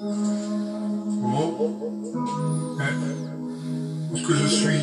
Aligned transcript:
Oh. 0.00 0.04
Mais, 2.78 2.84
où 4.12 4.16
est-ce 4.16 4.26
que 4.28 4.34
je 4.36 4.46
suis 4.46 4.80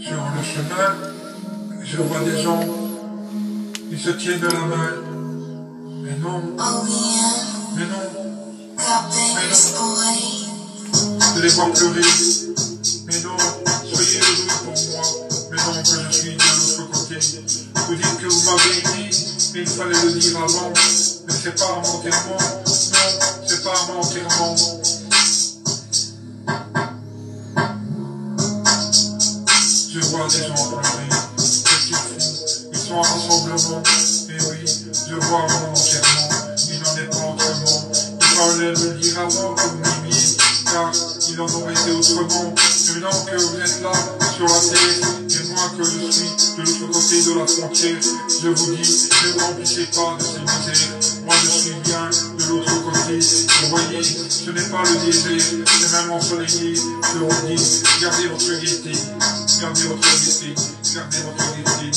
Sur 0.00 0.16
le 0.16 0.42
chemin, 0.42 0.96
je 1.84 1.96
vois 1.98 2.18
des 2.24 2.42
gens. 2.42 2.58
Ils 3.92 4.00
se 4.00 4.10
tiennent 4.10 4.40
de 4.40 4.48
la 4.48 4.58
main. 4.58 4.90
Mais 6.02 6.16
non, 6.18 6.42
mais 7.76 7.86
non, 7.86 8.02
je 11.36 11.40
les 11.40 11.48
vois 11.50 11.70
pleurer. 11.72 12.02
Mais 13.06 13.20
non, 13.20 13.36
soyez 13.94 14.18
heureux 14.18 14.48
pour 14.64 14.74
moi. 14.90 15.02
Mais 15.52 15.58
non, 15.58 15.74
que 15.80 15.86
je 15.86 16.18
suis 16.18 16.34
de 16.34 16.42
l'autre 16.42 16.90
côté. 16.90 17.18
Vous 17.86 17.94
dites 17.94 18.18
que 18.20 18.26
vous 18.26 18.50
m'avez 18.50 18.82
dit, 18.82 19.16
mais 19.54 19.60
il 19.60 19.68
fallait 19.68 20.02
le 20.06 20.12
dire 20.18 20.38
avant. 20.38 20.72
Mais 21.26 21.34
c'est 21.42 21.54
pas 21.54 21.70
un 21.72 21.78
enterrement. 21.78 22.38
Non, 22.38 23.08
c'est 23.46 23.62
pas 23.62 23.70
un 23.70 23.96
enterrement. 23.96 24.56
Je 29.92 30.00
vois 30.00 30.26
des 30.28 30.42
gens 30.46 30.54
pleurer. 30.68 31.08
Qu'est-ce 31.36 31.86
qu'ils 31.86 31.96
font? 31.96 32.18
Ils 32.72 32.78
sont 32.78 32.94
en 32.94 33.02
rassemblement. 33.02 33.82
Mais 34.28 34.38
oui, 34.50 34.60
je 35.08 35.14
vois 35.14 35.46
mon 35.48 35.72
enterrement. 35.72 36.28
Il 36.68 36.78
n'en 36.80 36.94
est 36.96 37.08
pas 37.10 37.24
autrement. 37.32 37.82
Il 38.20 38.26
fallait 38.26 38.72
le 38.72 38.88
dire 38.98 39.18
avant 39.20 39.54
que. 39.54 39.83
Car 41.36 41.46
il 41.46 41.50
en 41.50 41.60
aurait 41.60 41.72
été 41.72 41.90
autrement. 41.90 42.54
Maintenant 42.54 43.24
que 43.24 43.36
vous 43.36 43.56
êtes 43.56 43.82
là, 43.82 43.92
sur 44.36 44.46
la 44.46 44.60
terre, 44.60 45.02
et 45.30 45.48
moi 45.48 45.70
que 45.76 45.84
je 45.84 46.10
suis 46.10 46.30
de 46.56 46.62
l'autre 46.62 46.86
côté 46.92 47.22
de 47.22 47.32
la 47.38 47.46
frontière, 47.46 48.02
je 48.28 48.48
vous 48.48 48.76
dis, 48.76 49.08
ne 49.24 49.40
remplissez 49.40 49.86
pas 49.86 50.16
de 50.18 50.22
ces 50.22 50.40
misères. 50.40 50.94
Moi 51.24 51.34
je 51.42 51.48
suis 51.48 51.74
bien 51.84 52.10
de 52.38 52.44
l'autre 52.44 52.74
côté. 52.84 53.18
Vous 53.18 53.68
voyez, 53.68 54.02
ce 54.02 54.50
n'est 54.50 54.68
pas 54.68 54.82
le 54.84 55.06
désert, 55.06 55.46
c'est 55.66 55.92
même 55.92 56.10
ensoleillé. 56.12 56.74
Je 56.74 57.18
vous 57.18 57.46
dis, 57.46 57.82
gardez 58.00 58.28
votre 58.28 58.60
gaieté, 58.60 58.92
gardez 59.60 59.82
votre 59.82 60.00
gaieté, 60.02 60.54
gardez 60.94 61.18
votre 61.18 61.44
gaieté. 61.56 61.90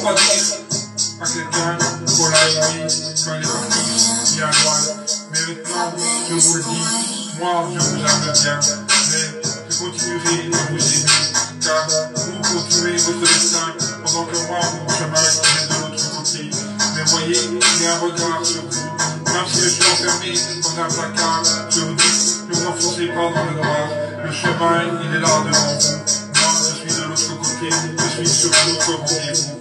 À 0.00 1.26
quelqu'un 1.26 1.76
qu'on 2.06 2.28
l'a 2.30 2.48
aimé 2.48 2.88
quand 3.22 3.34
il 3.36 3.42
est 3.42 3.52
parti, 3.52 4.34
bien 4.34 4.46
loin. 4.46 4.80
Mais 5.30 5.40
maintenant, 5.40 5.92
je 6.30 6.34
vous 6.36 6.54
le 6.54 6.62
dis, 6.62 6.84
moi 7.38 7.68
je 7.74 7.78
vous 7.80 7.96
aime 8.00 8.32
bien. 8.32 8.58
Mais 9.10 9.26
je 9.68 9.74
continuerai 9.78 10.36
à 10.54 10.60
vous 10.70 10.80
aimer, 10.80 11.18
car 11.62 11.86
vous 12.16 12.40
continuez 12.40 12.96
votre 12.96 13.20
destin 13.20 13.68
pendant 14.02 14.24
que 14.24 14.38
moi, 14.48 14.60
mon 14.72 14.88
chemin 14.88 15.20
est 15.20 15.68
de 15.68 15.74
l'autre 15.82 16.16
côté. 16.16 16.50
Mais 16.96 17.04
voyez, 17.04 17.34
j'ai 17.78 17.86
un 17.86 17.98
regard 17.98 18.40
sur 18.42 18.62
vous. 18.62 18.90
Même 19.26 19.46
si 19.52 19.60
je 19.60 19.68
suis 19.68 19.84
enfermé 19.84 20.32
dans 20.62 20.82
un 20.82 20.88
placard, 20.88 21.42
je 21.68 21.80
vous 21.80 21.92
ne 21.92 22.54
vous 22.54 22.66
enfoncez 22.66 23.06
pas 23.08 23.28
dans 23.34 23.44
le 23.44 23.54
noir. 23.56 23.84
Le 24.24 24.32
chemin, 24.32 24.76
il 25.04 25.14
est 25.14 25.20
là 25.20 25.28
devant 25.44 25.78
vous. 25.78 25.96
Moi, 26.40 26.50
je 26.56 26.88
suis 26.88 26.92
de 26.98 27.04
l'autre 27.06 27.36
côté, 27.38 27.68
je 27.98 28.08
suis 28.16 28.28
sur 28.28 28.48
l'autre 28.48 28.92
rendez-vous. 28.96 29.59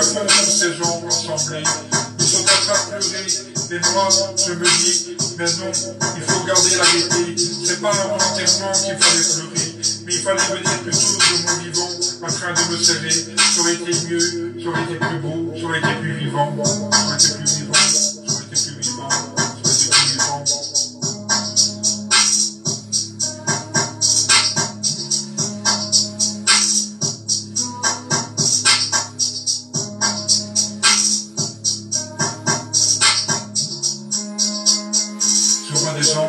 Que 0.00 0.06
font 0.06 0.20
tous 0.24 0.50
ces 0.50 0.72
gens 0.72 1.02
rassemblés 1.04 1.62
Ils 2.18 2.24
sont 2.24 2.40
en 2.40 2.44
train 2.44 2.96
de 2.96 3.04
pleurer. 3.04 3.26
Et 3.70 3.92
moi, 3.92 4.08
je 4.34 4.52
me 4.54 4.64
dis, 4.64 5.16
mais 5.36 5.44
non, 5.44 5.72
il 6.16 6.22
faut 6.22 6.44
garder 6.46 6.70
la 6.70 6.84
gaieté. 6.86 7.36
C'est 7.66 7.82
pas 7.82 7.90
un 7.90 8.08
enterrement 8.14 8.72
qu'il 8.72 8.96
fallait 8.96 9.28
pleurer, 9.28 9.66
mais 10.06 10.14
il 10.14 10.22
fallait 10.22 10.40
venir 10.40 10.72
plutôt 10.80 10.96
de 10.96 11.36
mon 11.44 11.54
vivant, 11.62 11.90
en 12.22 12.32
train 12.32 12.52
de 12.54 12.72
me 12.72 12.78
serrer. 12.82 13.10
Ça 13.10 13.60
aurait 13.60 13.74
été 13.74 13.92
mieux, 14.08 14.20
ça 14.62 14.68
aurait 14.70 14.82
été 14.84 14.94
plus 14.94 15.18
beau, 15.18 15.52
ça 15.54 15.64
aurait 15.66 15.78
été 15.80 15.94
plus 16.00 16.14
vivant, 16.16 16.56
ça 16.64 16.70
aurait 16.70 17.16
été 17.16 17.34
plus 17.34 17.44
vivant, 17.58 17.69
des 36.00 36.06
gens 36.06 36.28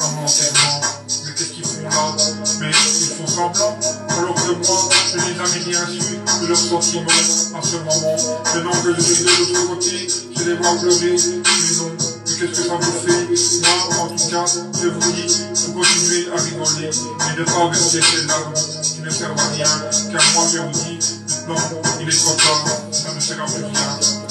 à 0.00 0.06
mon 0.08 0.24
enterrement. 0.24 0.80
Mais 1.24 1.32
qu'est-ce 1.32 1.52
qu'ils 1.52 1.64
font 1.64 1.88
là? 1.88 2.16
Mais 2.60 2.68
ils 2.68 3.06
font 3.16 3.26
semblant. 3.26 3.78
Alors 4.10 4.34
que 4.34 4.52
moi, 4.52 4.88
je 5.10 5.16
n'ai 5.16 5.34
jamais 5.34 5.64
rien 5.64 5.86
su 5.86 6.18
de 6.42 6.46
leurs 6.46 6.56
sentiments 6.56 7.10
à 7.56 7.62
ce 7.62 7.76
moment. 7.76 8.16
Maintenant 8.54 8.82
que 8.82 8.94
je 8.94 9.00
suis 9.00 9.24
de 9.24 9.30
l'autre 9.30 9.68
côté, 9.68 10.06
je 10.36 10.44
les 10.44 10.54
vois 10.56 10.76
pleurer. 10.76 11.16
Mais 11.16 11.76
non, 11.76 11.92
mais 12.26 12.34
qu'est-ce 12.34 12.60
que 12.60 12.68
ça 12.68 12.74
vous 12.78 12.92
fait? 13.06 13.24
Moi, 13.62 14.04
en 14.04 14.08
tout 14.08 14.28
cas, 14.28 14.44
je 14.82 14.88
vous 14.88 15.12
dis, 15.12 15.28
vous 15.54 15.72
continuez 15.72 16.28
à 16.34 16.40
rigoler. 16.42 16.90
Mais 17.20 17.40
ne 17.40 17.44
pas 17.44 17.68
verser 17.70 18.00
ces 18.02 18.26
larmes 18.26 18.52
qui 18.82 19.00
ne 19.00 19.10
servent 19.10 19.40
à 19.40 19.48
rien. 19.54 19.70
Car 20.12 20.24
moi, 20.34 20.44
je 20.52 20.58
vous 20.58 20.72
dis, 20.72 20.98
maintenant, 21.48 21.82
il 22.02 22.08
est 22.08 22.18
trop 22.18 22.34
tard. 22.34 22.64
Ça 22.92 23.14
ne 23.14 23.20
sert 23.20 23.42
à 23.42 23.46
plus 23.46 23.64
rien. 23.64 24.25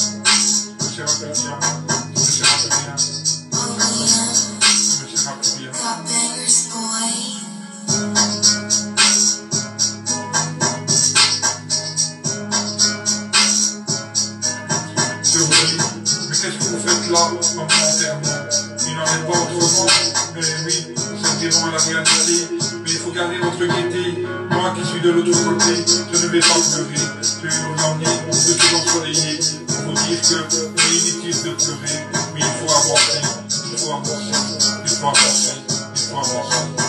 Mais 16.46 16.52
qu'est-ce 16.52 16.70
que 16.70 16.76
vous 16.76 16.88
faites 16.88 17.12
là, 17.12 17.30
mon 17.30 17.64
enterrement 17.64 18.46
Il 18.88 18.96
n'en 18.96 19.04
est 19.04 19.32
pas 19.32 19.40
autrement. 19.40 19.88
Mais 20.36 20.42
oui, 20.66 20.96
c'est 21.40 21.50
vraiment 21.50 21.72
la 21.72 21.78
réalité. 21.78 22.48
Mais 22.84 22.92
il 22.92 22.98
faut 22.98 23.12
garder 23.12 23.38
votre 23.38 23.60
gaieté. 23.60 24.26
Moi 24.52 24.74
qui 24.76 24.86
suis 24.88 25.02
de 25.02 25.10
l'autre 25.12 25.32
côté, 25.32 25.86
je 26.14 26.26
ne 26.26 26.32
vais 26.32 26.40
pas 26.40 26.48
pleurer. 26.48 26.96
Je 27.22 27.48
vais 27.48 27.56
vous 27.56 27.84
emmener 27.84 28.06
de 28.06 28.54
tout 28.54 28.76
ensoleillé 28.76 29.40
pour 29.68 29.94
vous 29.94 30.08
dire 30.08 30.22
que 30.22 30.26
c'est 30.26 30.96
inutile 30.96 31.44
de 31.44 31.50
pleurer. 31.52 32.06
Mais 32.34 32.40
il 32.40 32.68
faut 32.68 32.74
avancer. 32.74 33.22
Il 33.72 33.78
faut 33.78 33.92
avancer. 33.92 34.70
Il 34.84 34.92
faut 34.92 35.08
avancer. 35.08 35.54
Il 35.96 36.02
faut 36.02 36.18
avancer. 36.18 36.85